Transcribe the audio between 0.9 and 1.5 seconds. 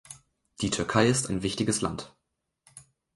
ist ein